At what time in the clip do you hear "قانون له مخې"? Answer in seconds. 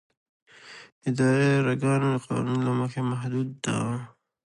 2.27-3.01